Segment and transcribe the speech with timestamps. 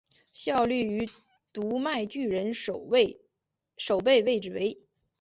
[0.31, 1.07] 效力于
[1.53, 4.79] 读卖巨人守备位置为。